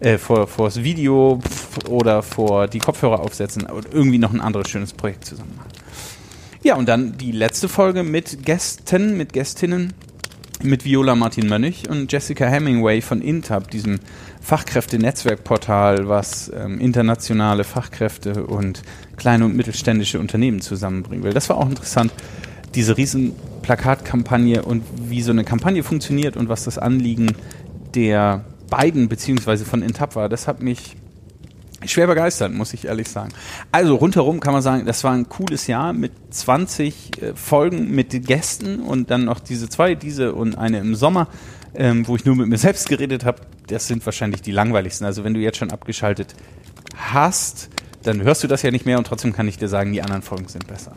äh, 0.00 0.18
vor, 0.18 0.46
vors 0.46 0.82
Video 0.82 1.40
oder 1.88 2.22
vor 2.22 2.66
die 2.66 2.80
Kopfhörer 2.80 3.20
aufsetzen 3.20 3.64
und 3.64 3.86
irgendwie 3.92 4.18
noch 4.18 4.32
ein 4.32 4.40
anderes 4.40 4.68
schönes 4.68 4.92
Projekt 4.92 5.24
zusammen 5.24 5.54
machen. 5.56 5.70
Ja, 6.62 6.74
und 6.74 6.88
dann 6.88 7.16
die 7.16 7.32
letzte 7.32 7.68
Folge 7.68 8.02
mit 8.02 8.44
Gästen, 8.44 9.16
mit 9.16 9.32
Gästinnen, 9.32 9.94
mit 10.62 10.84
Viola 10.84 11.14
Martin 11.14 11.48
Mönnig 11.48 11.88
und 11.88 12.10
Jessica 12.10 12.46
Hemingway 12.46 13.00
von 13.00 13.20
Intab, 13.20 13.70
diesem 13.70 14.00
Fachkräftenetzwerkportal, 14.40 16.08
was 16.08 16.50
ähm, 16.54 16.80
internationale 16.80 17.64
Fachkräfte 17.64 18.44
und 18.44 18.82
kleine 19.16 19.44
und 19.44 19.56
mittelständische 19.56 20.18
Unternehmen 20.18 20.60
zusammenbringen 20.60 21.24
will. 21.24 21.32
Das 21.32 21.48
war 21.48 21.58
auch 21.58 21.68
interessant, 21.68 22.12
diese 22.74 22.96
riesen 22.96 23.32
Plakatkampagne 23.62 24.62
und 24.62 24.82
wie 25.08 25.22
so 25.22 25.30
eine 25.30 25.44
Kampagne 25.44 25.82
funktioniert 25.82 26.36
und 26.36 26.48
was 26.48 26.64
das 26.64 26.78
Anliegen 26.78 27.34
der 27.94 28.44
beiden 28.70 29.08
beziehungsweise 29.08 29.64
von 29.64 29.82
Intab 29.82 30.16
war. 30.16 30.28
Das 30.28 30.46
hat 30.46 30.62
mich 30.62 30.96
schwer 31.86 32.06
begeistert, 32.06 32.52
muss 32.52 32.74
ich 32.74 32.86
ehrlich 32.86 33.08
sagen. 33.08 33.30
Also 33.70 33.94
rundherum 33.96 34.40
kann 34.40 34.52
man 34.52 34.62
sagen, 34.62 34.84
das 34.86 35.04
war 35.04 35.12
ein 35.12 35.28
cooles 35.28 35.66
Jahr 35.66 35.92
mit 35.92 36.12
20 36.30 37.22
äh, 37.22 37.34
Folgen 37.34 37.90
mit 37.90 38.26
Gästen 38.26 38.80
und 38.80 39.10
dann 39.10 39.24
noch 39.24 39.40
diese 39.40 39.68
zwei, 39.68 39.94
diese 39.94 40.34
und 40.34 40.58
eine 40.58 40.78
im 40.78 40.94
Sommer, 40.94 41.28
ähm, 41.74 42.06
wo 42.08 42.16
ich 42.16 42.24
nur 42.24 42.36
mit 42.36 42.48
mir 42.48 42.58
selbst 42.58 42.88
geredet 42.88 43.24
habe. 43.24 43.42
Das 43.68 43.86
sind 43.86 44.04
wahrscheinlich 44.04 44.42
die 44.42 44.52
langweiligsten. 44.52 45.06
Also 45.06 45.24
wenn 45.24 45.34
du 45.34 45.40
jetzt 45.40 45.58
schon 45.58 45.70
abgeschaltet 45.70 46.34
hast, 46.96 47.68
dann 48.02 48.22
hörst 48.22 48.42
du 48.42 48.48
das 48.48 48.62
ja 48.62 48.70
nicht 48.70 48.86
mehr 48.86 48.98
und 48.98 49.06
trotzdem 49.06 49.32
kann 49.32 49.48
ich 49.48 49.58
dir 49.58 49.68
sagen, 49.68 49.92
die 49.92 50.02
anderen 50.02 50.22
Folgen 50.22 50.48
sind 50.48 50.66
besser. 50.66 50.92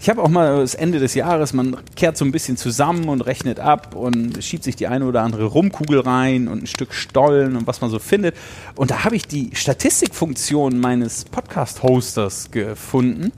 Ich 0.00 0.08
habe 0.08 0.22
auch 0.22 0.28
mal 0.28 0.60
das 0.60 0.74
Ende 0.74 0.98
des 0.98 1.14
Jahres, 1.14 1.52
man 1.52 1.76
kehrt 1.96 2.16
so 2.16 2.24
ein 2.24 2.32
bisschen 2.32 2.56
zusammen 2.56 3.08
und 3.08 3.22
rechnet 3.22 3.60
ab 3.60 3.94
und 3.94 4.42
schiebt 4.42 4.64
sich 4.64 4.76
die 4.76 4.86
eine 4.86 5.06
oder 5.06 5.22
andere 5.22 5.44
Rumkugel 5.44 6.00
rein 6.00 6.48
und 6.48 6.62
ein 6.62 6.66
Stück 6.66 6.94
Stollen 6.94 7.56
und 7.56 7.66
was 7.66 7.80
man 7.80 7.90
so 7.90 7.98
findet. 7.98 8.36
Und 8.74 8.90
da 8.90 9.04
habe 9.04 9.16
ich 9.16 9.26
die 9.26 9.50
Statistikfunktion 9.54 10.78
meines 10.78 11.24
Podcast-Hosters 11.24 12.50
gefunden. 12.50 13.32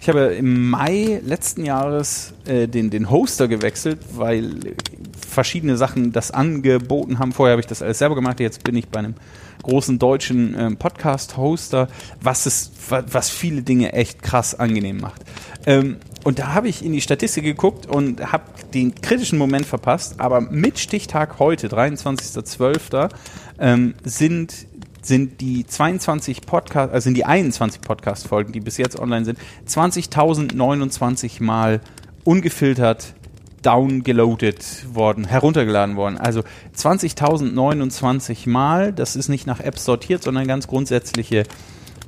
Ich 0.00 0.08
habe 0.08 0.34
im 0.34 0.70
Mai 0.70 1.20
letzten 1.24 1.64
Jahres 1.66 2.32
äh, 2.46 2.66
den, 2.66 2.88
den 2.88 3.10
Hoster 3.10 3.48
gewechselt, 3.48 3.98
weil 4.14 4.74
verschiedene 5.30 5.76
Sachen 5.76 6.12
das 6.12 6.30
angeboten 6.30 7.18
haben. 7.18 7.32
Vorher 7.32 7.52
habe 7.52 7.60
ich 7.60 7.66
das 7.66 7.82
alles 7.82 7.98
selber 7.98 8.14
gemacht, 8.14 8.40
jetzt 8.40 8.64
bin 8.64 8.76
ich 8.76 8.88
bei 8.88 8.98
einem 8.98 9.14
großen 9.62 9.98
deutschen 9.98 10.56
ähm, 10.58 10.76
Podcast-Hoster, 10.76 11.88
was 12.20 12.46
es, 12.46 12.72
was 12.88 13.30
viele 13.30 13.62
Dinge 13.62 13.92
echt 13.92 14.22
krass 14.22 14.54
angenehm 14.54 14.98
macht. 14.98 15.22
Ähm, 15.66 15.98
und 16.24 16.38
da 16.38 16.54
habe 16.54 16.68
ich 16.68 16.84
in 16.84 16.92
die 16.92 17.00
Statistik 17.00 17.44
geguckt 17.44 17.86
und 17.86 18.32
habe 18.32 18.44
den 18.74 18.94
kritischen 18.94 19.38
Moment 19.38 19.66
verpasst, 19.66 20.20
aber 20.20 20.40
mit 20.40 20.78
Stichtag 20.78 21.38
heute, 21.38 21.68
23.12., 21.68 23.10
ähm, 23.58 23.94
sind 24.04 24.66
sind 25.02 25.40
die 25.40 25.66
22 25.66 26.42
Podcast, 26.42 26.92
also 26.92 27.04
sind 27.04 27.16
die 27.16 27.24
21 27.24 27.80
Podcast-Folgen, 27.80 28.52
die 28.52 28.60
bis 28.60 28.76
jetzt 28.76 28.98
online 28.98 29.24
sind, 29.24 29.38
20.029 29.66 31.42
Mal 31.42 31.80
ungefiltert 32.24 33.14
downgeloadet 33.62 34.94
worden, 34.94 35.24
heruntergeladen 35.24 35.96
worden. 35.96 36.18
Also 36.18 36.42
20.029 36.76 38.48
Mal, 38.48 38.92
das 38.92 39.16
ist 39.16 39.28
nicht 39.28 39.46
nach 39.46 39.60
Apps 39.60 39.84
sortiert, 39.84 40.22
sondern 40.22 40.46
ganz 40.46 40.66
grundsätzliche 40.66 41.44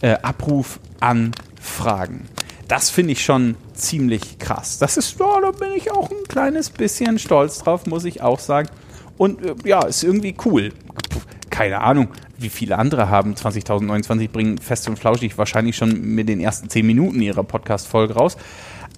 äh, 0.01 0.17
Abrufanfragen. 0.23 2.23
Das 2.69 2.91
finde 2.91 3.13
ich 3.13 3.25
schon 3.25 3.57
ziemlich 3.75 4.39
krass. 4.39 4.79
Das 4.79 4.97
ist, 4.97 5.19
ja, 5.21 5.41
da 5.41 5.51
bin 5.51 5.73
ich 5.77 5.93
auch 5.93 6.11
ein 6.11 6.25
kleines 6.29 6.71
bisschen 6.71 7.19
stolz 7.19 7.59
drauf, 7.59 7.87
muss 7.87 8.05
ich 8.05 8.23
auch 8.23 8.39
sagen. 8.39 8.69
Und 9.19 9.45
äh, 9.45 9.55
ja, 9.65 9.85
ist 9.85 10.03
irgendwie 10.03 10.35
cool. 10.47 10.73
Keine 11.51 11.83
Ahnung, 11.83 12.09
wie 12.39 12.49
viele 12.49 12.79
andere 12.79 13.11
haben 13.11 13.35
20.029 13.35 14.31
bringen 14.31 14.59
fest 14.59 14.89
und 14.89 14.99
flauschig 14.99 15.37
wahrscheinlich 15.37 15.77
schon 15.77 16.01
mit 16.01 16.29
den 16.29 16.41
ersten 16.41 16.71
10 16.71 16.87
Minuten 16.87 17.21
ihrer 17.21 17.45
Podcast-Folge 17.45 18.15
raus. 18.15 18.39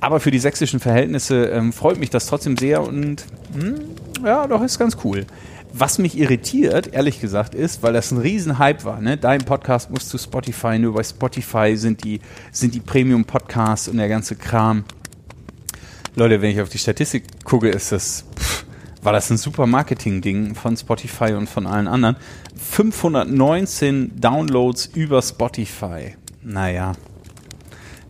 Aber 0.04 0.20
für 0.20 0.30
die 0.30 0.38
sächsischen 0.38 0.80
Verhältnisse 0.80 1.46
ähm, 1.46 1.72
freut 1.72 1.98
mich 1.98 2.10
das 2.10 2.26
trotzdem 2.26 2.58
sehr 2.58 2.82
und 2.82 3.24
hm, 3.54 3.76
ja, 4.22 4.46
doch 4.46 4.62
ist 4.62 4.78
ganz 4.78 4.98
cool. 5.02 5.24
Was 5.72 5.96
mich 5.96 6.18
irritiert, 6.18 6.92
ehrlich 6.92 7.22
gesagt, 7.22 7.54
ist, 7.54 7.82
weil 7.82 7.94
das 7.94 8.10
ein 8.10 8.18
Riesenhype 8.18 8.84
war. 8.84 9.00
Ne? 9.00 9.16
Dein 9.16 9.46
Podcast 9.46 9.90
muss 9.90 10.06
zu 10.10 10.18
Spotify, 10.18 10.78
nur 10.78 10.92
bei 10.92 11.02
Spotify 11.02 11.74
sind 11.78 12.04
die, 12.04 12.20
sind 12.52 12.74
die 12.74 12.80
Premium-Podcasts 12.80 13.88
und 13.88 13.96
der 13.96 14.10
ganze 14.10 14.36
Kram. 14.36 14.84
Leute, 16.16 16.42
wenn 16.42 16.50
ich 16.50 16.60
auf 16.60 16.68
die 16.68 16.76
Statistik 16.76 17.24
gucke, 17.42 17.70
ist 17.70 17.90
das, 17.90 18.26
pff, 18.38 18.66
war 19.02 19.14
das 19.14 19.30
ein 19.30 19.38
super 19.38 19.66
Marketing-Ding 19.66 20.54
von 20.54 20.76
Spotify 20.76 21.32
und 21.32 21.48
von 21.48 21.66
allen 21.66 21.88
anderen. 21.88 22.16
519 22.56 24.20
Downloads 24.20 24.84
über 24.84 25.22
Spotify. 25.22 26.14
Naja, 26.42 26.92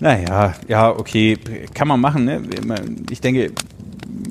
naja, 0.04 0.52
ja, 0.68 0.90
okay, 0.90 1.38
kann 1.72 1.88
man 1.88 1.98
machen. 1.98 2.26
Ne? 2.26 2.42
Ich 3.08 3.22
denke, 3.22 3.52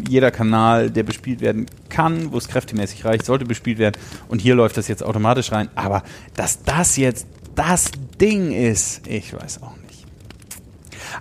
jeder 0.08 0.30
Kanal, 0.30 0.92
der 0.92 1.02
bespielt 1.02 1.42
werden 1.42 1.66
kann, 1.90 2.32
wo 2.32 2.38
es 2.38 2.48
kräftemäßig 2.48 3.04
reicht, 3.06 3.26
sollte 3.26 3.46
bespielt 3.46 3.80
werden. 3.80 4.00
Und 4.28 4.40
hier 4.40 4.54
läuft 4.54 4.78
das 4.78 4.88
jetzt 4.88 5.02
automatisch 5.02 5.52
rein. 5.52 5.70
Aber 5.74 6.04
dass 6.36 6.62
das 6.62 6.96
jetzt 6.98 7.26
das 7.56 7.90
Ding 8.22 8.52
ist, 8.52 9.08
ich 9.08 9.34
weiß 9.34 9.64
auch 9.64 9.76
nicht. 9.78 9.93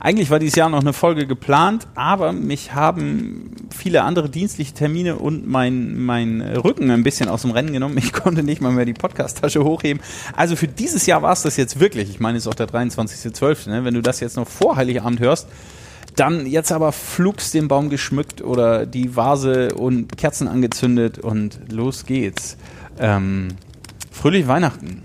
Eigentlich 0.00 0.30
war 0.30 0.38
dieses 0.38 0.56
Jahr 0.56 0.68
noch 0.68 0.80
eine 0.80 0.92
Folge 0.92 1.26
geplant, 1.26 1.86
aber 1.94 2.32
mich 2.32 2.74
haben 2.74 3.50
viele 3.76 4.02
andere 4.02 4.28
dienstliche 4.28 4.74
Termine 4.74 5.16
und 5.16 5.46
mein, 5.46 6.02
mein 6.02 6.40
Rücken 6.40 6.90
ein 6.90 7.02
bisschen 7.02 7.28
aus 7.28 7.42
dem 7.42 7.50
Rennen 7.50 7.72
genommen. 7.72 7.98
Ich 7.98 8.12
konnte 8.12 8.42
nicht 8.42 8.60
mal 8.60 8.72
mehr 8.72 8.84
die 8.84 8.94
Podcast-Tasche 8.94 9.64
hochheben. 9.64 10.02
Also 10.36 10.56
für 10.56 10.68
dieses 10.68 11.06
Jahr 11.06 11.22
war 11.22 11.32
es 11.32 11.42
das 11.42 11.56
jetzt 11.56 11.80
wirklich. 11.80 12.10
Ich 12.10 12.20
meine, 12.20 12.38
es 12.38 12.44
ist 12.44 12.48
auch 12.48 12.54
der 12.54 12.68
23.12. 12.68 13.68
Ne? 13.68 13.84
Wenn 13.84 13.94
du 13.94 14.02
das 14.02 14.20
jetzt 14.20 14.36
noch 14.36 14.48
vor 14.48 14.76
Heiligabend 14.76 15.20
hörst, 15.20 15.48
dann 16.16 16.46
jetzt 16.46 16.72
aber 16.72 16.92
flugs 16.92 17.50
den 17.50 17.68
Baum 17.68 17.88
geschmückt 17.88 18.42
oder 18.42 18.86
die 18.86 19.16
Vase 19.16 19.74
und 19.74 20.16
Kerzen 20.16 20.48
angezündet 20.48 21.18
und 21.18 21.58
los 21.70 22.04
geht's. 22.04 22.56
Ähm, 22.98 23.48
fröhliche 24.10 24.48
Weihnachten. 24.48 25.04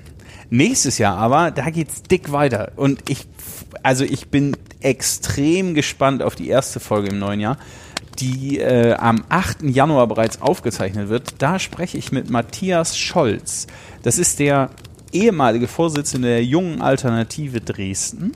Nächstes 0.50 0.98
Jahr 0.98 1.18
aber, 1.18 1.52
da 1.52 1.70
geht's 1.70 2.04
dick 2.04 2.32
weiter. 2.32 2.72
Und 2.76 3.10
ich, 3.10 3.28
also 3.84 4.04
ich 4.04 4.30
bin 4.30 4.56
extrem 4.82 5.74
gespannt 5.74 6.22
auf 6.24 6.36
die 6.36 6.50
erste 6.50 6.80
Folge 6.80 7.10
im 7.10 7.20
neuen 7.20 7.40
Jahr, 7.40 7.58
die 8.20 8.60
äh, 8.60 8.94
am 8.94 9.24
8. 9.30 9.64
Januar 9.64 10.08
bereits 10.08 10.42
aufgezeichnet 10.42 11.10
wird. 11.10 11.36
Da 11.40 11.60
spreche 11.60 11.98
ich 11.98 12.12
mit 12.12 12.30
Matthias 12.30 12.98
Scholz. 12.98 13.68
Das 14.04 14.18
ist 14.18 14.40
der 14.40 14.70
ehemalige 15.12 15.68
Vorsitzende 15.68 16.28
der 16.28 16.44
Jungen 16.44 16.82
Alternative 16.82 17.62
Dresden 17.62 18.34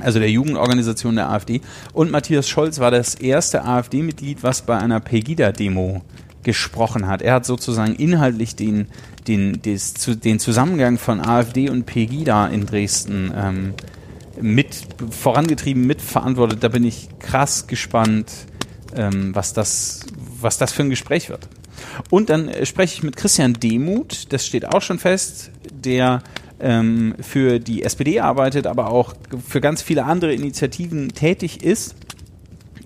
also 0.00 0.18
der 0.18 0.30
Jugendorganisation 0.30 1.16
der 1.16 1.30
AfD. 1.30 1.60
Und 1.92 2.10
Matthias 2.10 2.48
Scholz 2.48 2.78
war 2.78 2.90
das 2.90 3.14
erste 3.14 3.64
AfD-Mitglied, 3.64 4.42
was 4.42 4.62
bei 4.62 4.76
einer 4.76 5.00
Pegida-Demo 5.00 6.02
gesprochen 6.42 7.06
hat. 7.06 7.22
Er 7.22 7.34
hat 7.34 7.46
sozusagen 7.46 7.94
inhaltlich 7.94 8.54
den, 8.56 8.88
den, 9.26 9.62
des, 9.62 9.94
den 9.94 10.38
Zusammengang 10.38 10.98
von 10.98 11.20
AfD 11.20 11.70
und 11.70 11.86
Pegida 11.86 12.46
in 12.48 12.66
Dresden 12.66 13.32
ähm, 13.34 13.74
mit 14.40 14.74
vorangetrieben, 15.10 15.86
mitverantwortet. 15.86 16.62
Da 16.62 16.68
bin 16.68 16.84
ich 16.84 17.08
krass 17.18 17.66
gespannt, 17.66 18.30
ähm, 18.94 19.34
was, 19.34 19.52
das, 19.52 20.04
was 20.40 20.58
das 20.58 20.72
für 20.72 20.82
ein 20.82 20.90
Gespräch 20.90 21.28
wird. 21.28 21.48
Und 22.10 22.30
dann 22.30 22.48
äh, 22.48 22.66
spreche 22.66 22.94
ich 22.94 23.02
mit 23.02 23.16
Christian 23.16 23.54
Demuth, 23.54 24.32
das 24.32 24.46
steht 24.46 24.66
auch 24.66 24.82
schon 24.82 24.98
fest, 24.98 25.50
der 25.72 26.22
ähm, 26.60 27.14
für 27.20 27.58
die 27.58 27.82
SPD 27.82 28.20
arbeitet, 28.20 28.66
aber 28.66 28.90
auch 28.90 29.14
für 29.46 29.60
ganz 29.60 29.82
viele 29.82 30.04
andere 30.04 30.32
Initiativen 30.32 31.08
tätig 31.10 31.62
ist 31.62 31.96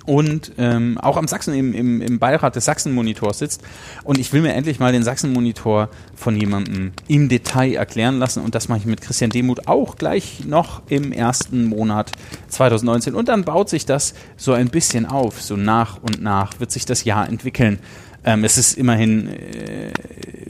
und 0.09 0.53
ähm, 0.57 0.97
auch 0.97 1.19
am 1.19 1.29
Sachsen 1.29 1.53
im, 1.53 1.75
im, 1.75 2.00
im 2.00 2.19
Beirat 2.19 2.57
des 2.57 2.65
Sachsen-Monitors 2.65 3.41
sitzt. 3.41 3.62
Und 4.05 4.19
ich 4.19 4.33
will 4.33 4.41
mir 4.41 4.55
endlich 4.55 4.81
mal 4.81 4.91
den 4.91 5.03
Sachsen-Monitor 5.03 5.91
von 6.17 6.35
jemandem 6.35 6.93
im 7.09 7.29
Detail 7.29 7.75
erklären 7.75 8.19
lassen. 8.19 8.43
Und 8.43 8.55
das 8.55 8.69
mache 8.71 8.79
ich 8.79 8.87
mit 8.87 9.03
Christian 9.03 9.29
Demuth 9.29 9.69
auch 9.69 9.97
gleich 9.97 10.47
noch 10.47 10.81
im 10.88 11.12
ersten 11.12 11.67
Monat 11.67 12.12
2019. 12.49 13.15
Und 13.15 13.29
dann 13.29 13.45
baut 13.45 13.69
sich 13.69 13.85
das 13.85 14.15
so 14.38 14.55
ein 14.55 14.71
bisschen 14.71 15.05
auf. 15.05 15.43
So 15.43 15.57
nach 15.57 16.03
und 16.03 16.23
nach 16.23 16.59
wird 16.59 16.71
sich 16.71 16.87
das 16.87 17.05
Jahr 17.05 17.29
entwickeln. 17.29 17.79
Ähm, 18.25 18.45
es 18.45 18.57
ist 18.57 18.79
immerhin 18.79 19.29
äh, 19.29 19.93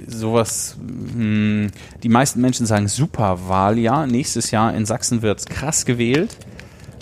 sowas, 0.06 0.76
mh, 0.80 1.14
hm, 1.14 1.70
die 2.04 2.08
meisten 2.08 2.40
Menschen 2.40 2.64
sagen 2.64 2.86
Superwahljahr. 2.86 4.06
Nächstes 4.06 4.52
Jahr 4.52 4.72
in 4.72 4.86
Sachsen 4.86 5.22
wird 5.22 5.50
krass 5.50 5.84
gewählt. 5.84 6.36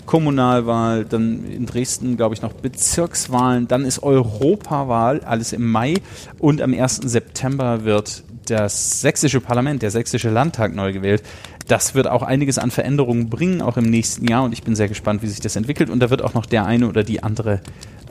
Kommunalwahl, 0.07 1.05
dann 1.05 1.45
in 1.45 1.67
Dresden, 1.67 2.17
glaube 2.17 2.33
ich, 2.33 2.41
noch 2.41 2.53
Bezirkswahlen, 2.53 3.67
dann 3.67 3.85
ist 3.85 4.01
Europawahl, 4.01 5.19
alles 5.21 5.53
im 5.53 5.69
Mai 5.69 5.95
und 6.39 6.61
am 6.61 6.73
1. 6.73 7.01
September 7.03 7.83
wird 7.83 8.23
das 8.47 9.01
sächsische 9.01 9.41
Parlament, 9.41 9.83
der 9.83 9.91
sächsische 9.91 10.29
Landtag 10.29 10.73
neu 10.73 10.93
gewählt. 10.93 11.21
Das 11.67 11.93
wird 11.93 12.07
auch 12.07 12.23
einiges 12.23 12.57
an 12.57 12.71
Veränderungen 12.71 13.29
bringen, 13.29 13.61
auch 13.61 13.77
im 13.77 13.83
nächsten 13.85 14.27
Jahr 14.27 14.43
und 14.43 14.53
ich 14.53 14.63
bin 14.63 14.75
sehr 14.75 14.87
gespannt, 14.87 15.21
wie 15.21 15.27
sich 15.27 15.41
das 15.41 15.55
entwickelt 15.55 15.89
und 15.89 15.99
da 15.99 16.09
wird 16.09 16.23
auch 16.23 16.33
noch 16.33 16.45
der 16.47 16.65
eine 16.65 16.87
oder 16.87 17.03
die 17.03 17.21
andere 17.21 17.61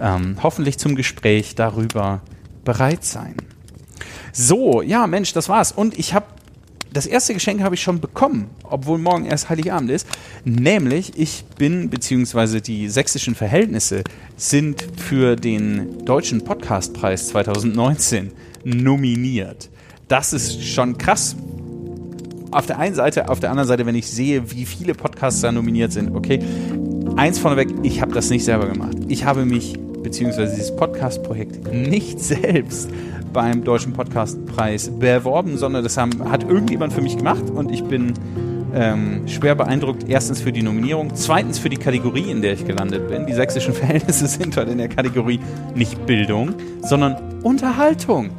ähm, 0.00 0.36
hoffentlich 0.42 0.78
zum 0.78 0.94
Gespräch 0.94 1.54
darüber 1.54 2.20
bereit 2.64 3.04
sein. 3.04 3.34
So, 4.32 4.82
ja, 4.82 5.06
Mensch, 5.06 5.32
das 5.32 5.48
war's. 5.48 5.72
Und 5.72 5.98
ich 5.98 6.12
habe 6.12 6.26
das 6.92 7.06
erste 7.06 7.34
Geschenk 7.34 7.60
habe 7.62 7.74
ich 7.74 7.82
schon 7.82 8.00
bekommen, 8.00 8.48
obwohl 8.64 8.98
morgen 8.98 9.26
erst 9.26 9.50
Heiligabend 9.50 9.90
ist. 9.90 10.06
Nämlich, 10.44 11.12
ich 11.16 11.44
bin, 11.58 11.90
beziehungsweise 11.90 12.60
die 12.60 12.88
sächsischen 12.88 13.34
Verhältnisse 13.34 14.02
sind 14.36 14.86
für 14.96 15.36
den 15.36 16.04
Deutschen 16.04 16.42
Podcastpreis 16.42 17.28
2019 17.28 18.32
nominiert. 18.64 19.68
Das 20.08 20.32
ist 20.32 20.64
schon 20.64 20.96
krass. 20.96 21.36
Auf 22.50 22.66
der 22.66 22.78
einen 22.78 22.94
Seite, 22.94 23.28
auf 23.28 23.40
der 23.40 23.50
anderen 23.50 23.68
Seite, 23.68 23.84
wenn 23.86 23.94
ich 23.94 24.06
sehe, 24.06 24.50
wie 24.52 24.64
viele 24.64 24.94
Podcasts 24.94 25.40
da 25.40 25.52
nominiert 25.52 25.92
sind, 25.92 26.14
okay. 26.14 26.40
Eins 27.16 27.38
vorneweg, 27.38 27.68
ich 27.82 28.00
habe 28.00 28.12
das 28.12 28.30
nicht 28.30 28.44
selber 28.44 28.68
gemacht. 28.68 28.96
Ich 29.08 29.24
habe 29.24 29.44
mich, 29.44 29.74
beziehungsweise 30.02 30.54
dieses 30.54 30.74
Podcast-Projekt 30.74 31.72
nicht 31.72 32.20
selbst 32.20 32.88
beim 33.36 33.64
Deutschen 33.64 33.92
Podcastpreis 33.92 34.88
beworben, 34.98 35.58
sondern 35.58 35.84
das 35.84 35.98
haben, 35.98 36.30
hat 36.30 36.44
irgendjemand 36.44 36.94
für 36.94 37.02
mich 37.02 37.18
gemacht 37.18 37.50
und 37.54 37.70
ich 37.70 37.84
bin 37.84 38.14
ähm, 38.74 39.28
schwer 39.28 39.54
beeindruckt. 39.54 40.06
Erstens 40.08 40.40
für 40.40 40.52
die 40.52 40.62
Nominierung, 40.62 41.10
zweitens 41.14 41.58
für 41.58 41.68
die 41.68 41.76
Kategorie, 41.76 42.30
in 42.30 42.40
der 42.40 42.54
ich 42.54 42.64
gelandet 42.64 43.10
bin. 43.10 43.26
Die 43.26 43.34
sächsischen 43.34 43.74
Verhältnisse 43.74 44.26
sind 44.26 44.56
dort 44.56 44.70
in 44.70 44.78
der 44.78 44.88
Kategorie 44.88 45.38
nicht 45.74 46.06
Bildung, 46.06 46.54
sondern 46.80 47.18
Unterhaltung. 47.42 48.30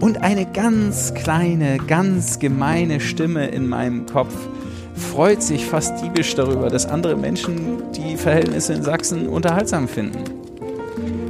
Und 0.00 0.22
eine 0.22 0.44
ganz 0.44 1.14
kleine, 1.14 1.78
ganz 1.78 2.38
gemeine 2.38 3.00
Stimme 3.00 3.46
in 3.46 3.66
meinem 3.66 4.04
Kopf 4.04 4.34
freut 4.94 5.42
sich 5.42 5.64
fast 5.64 6.02
diebisch 6.02 6.34
darüber, 6.34 6.68
dass 6.68 6.84
andere 6.84 7.16
Menschen 7.16 7.82
die 7.96 8.18
Verhältnisse 8.18 8.74
in 8.74 8.82
Sachsen 8.82 9.26
unterhaltsam 9.26 9.88
finden. 9.88 10.18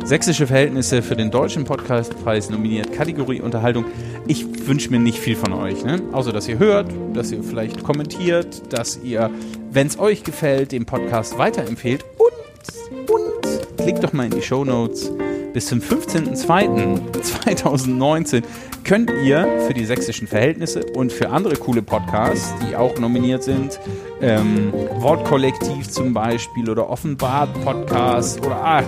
Sächsische 0.05 0.47
Verhältnisse 0.47 1.01
für 1.01 1.17
den 1.17 1.31
Deutschen 1.31 1.65
Podcastpreis 1.65 2.51
nominiert, 2.51 2.93
Kategorie 2.93 3.41
Unterhaltung. 3.41 3.87
Ich 4.27 4.45
wünsche 4.69 4.91
mir 4.91 4.99
nicht 4.99 5.19
viel 5.19 5.35
von 5.35 5.55
euch, 5.55 5.83
ne? 5.83 6.03
außer 6.13 6.31
dass 6.31 6.47
ihr 6.47 6.59
hört, 6.59 6.93
dass 7.15 7.33
ihr 7.33 7.43
vielleicht 7.43 7.83
kommentiert, 7.83 8.71
dass 8.71 9.01
ihr, 9.03 9.31
wenn 9.71 9.87
es 9.87 9.99
euch 9.99 10.23
gefällt, 10.23 10.73
den 10.73 10.85
Podcast 10.85 11.39
weiterempfehlt 11.39 12.05
und, 12.19 13.11
und 13.11 13.79
klickt 13.79 14.05
doch 14.05 14.13
mal 14.13 14.27
in 14.27 14.33
die 14.33 14.43
Show 14.43 14.67
Notes 14.67 15.11
bis 15.55 15.69
zum 15.69 15.79
15.02.2019 15.79 18.43
könnt 18.83 19.11
ihr 19.23 19.47
für 19.67 19.73
die 19.73 19.87
sächsischen 19.87 20.27
Verhältnisse 20.27 20.85
und 20.95 21.13
für 21.13 21.31
andere 21.31 21.55
coole 21.57 21.81
Podcasts, 21.81 22.53
die 22.61 22.75
auch 22.77 22.99
nominiert 22.99 23.45
sind, 23.45 23.81
ähm, 24.21 24.73
Wortkollektiv 24.97 25.89
zum 25.89 26.13
Beispiel 26.13 26.69
oder 26.69 26.91
Offenbart 26.91 27.49
Podcast 27.65 28.45
oder 28.45 28.57
ah, 28.57 28.83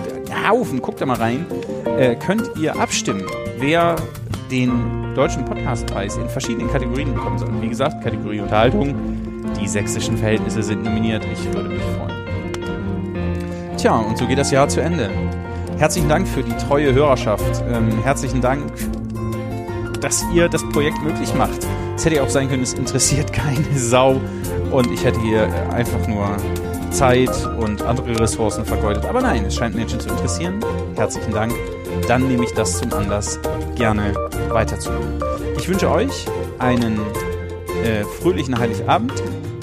Haufen, 0.47 0.79
guckt 0.81 0.99
da 1.01 1.05
mal 1.05 1.17
rein, 1.17 1.45
äh, 1.97 2.15
könnt 2.15 2.51
ihr 2.59 2.77
abstimmen, 2.77 3.23
wer 3.59 3.95
den 4.51 5.15
deutschen 5.15 5.45
Podcastpreis 5.45 6.17
in 6.17 6.27
verschiedenen 6.27 6.69
Kategorien 6.69 7.13
bekommen 7.13 7.39
soll. 7.39 7.61
Wie 7.61 7.69
gesagt, 7.69 8.03
Kategorie 8.03 8.41
Unterhaltung, 8.41 8.93
die 9.59 9.69
sächsischen 9.69 10.17
Verhältnisse 10.17 10.61
sind 10.61 10.83
nominiert. 10.83 11.25
Ich 11.31 11.45
würde 11.53 11.69
mich 11.69 11.81
freuen. 11.81 12.11
Tja, 13.77 13.95
und 13.95 14.17
so 14.17 14.27
geht 14.27 14.37
das 14.37 14.51
Jahr 14.51 14.67
zu 14.67 14.81
Ende. 14.81 15.09
Herzlichen 15.77 16.09
Dank 16.09 16.27
für 16.27 16.41
die 16.41 16.57
treue 16.57 16.91
Hörerschaft. 16.91 17.63
Ähm, 17.71 18.01
herzlichen 18.01 18.41
Dank, 18.41 18.63
dass 20.01 20.25
ihr 20.33 20.49
das 20.49 20.67
Projekt 20.69 21.03
möglich 21.03 21.31
macht. 21.35 21.59
Es 21.95 22.03
hätte 22.03 22.15
ja 22.15 22.23
auch 22.23 22.29
sein 22.29 22.49
können, 22.49 22.63
es 22.63 22.73
interessiert 22.73 23.31
keine 23.33 23.77
Sau 23.77 24.19
und 24.71 24.91
ich 24.91 25.05
hätte 25.05 25.21
hier 25.21 25.47
einfach 25.71 26.07
nur 26.07 26.35
Zeit 26.89 27.29
und 27.59 27.83
andere 27.83 28.19
Ressourcen 28.19 28.65
vergeudet. 28.65 29.05
Aber 29.05 29.21
nein, 29.21 29.45
es 29.45 29.53
scheint 29.53 29.75
Menschen 29.75 29.99
zu 29.99 30.09
interessieren. 30.09 30.65
Herzlichen 30.95 31.31
Dank. 31.31 31.53
Dann 32.07 32.27
nehme 32.27 32.43
ich 32.43 32.53
das 32.53 32.79
zum 32.79 32.91
Anlass, 32.93 33.39
gerne 33.75 34.15
weiterzumachen. 34.49 35.21
Ich 35.57 35.69
wünsche 35.69 35.91
euch 35.91 36.25
einen 36.57 36.99
äh, 37.83 38.03
fröhlichen 38.19 38.57
Heiligabend, 38.57 39.13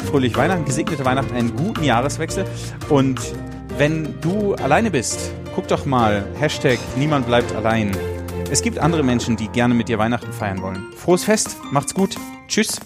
fröhliche 0.09 0.37
Weihnachten, 0.37 0.64
gesegnete 0.64 1.04
Weihnachten, 1.04 1.35
einen 1.35 1.56
guten 1.56 1.83
Jahreswechsel. 1.83 2.44
Und 2.88 3.21
wenn 3.78 4.14
du 4.21 4.54
alleine 4.54 4.92
bist, 4.92 5.33
guck 5.54 5.68
doch 5.68 5.84
mal, 5.87 6.26
Hashtag 6.38 6.78
niemand 6.96 7.26
bleibt 7.26 7.54
allein. 7.54 7.96
Es 8.50 8.62
gibt 8.62 8.78
andere 8.78 9.02
Menschen, 9.02 9.37
die 9.37 9.49
gerne 9.49 9.75
mit 9.75 9.88
dir 9.88 9.99
Weihnachten 9.99 10.32
feiern 10.32 10.61
wollen. 10.62 10.92
Frohes 10.96 11.25
Fest, 11.25 11.56
macht's 11.70 11.94
gut, 11.94 12.16
tschüss. 12.49 12.80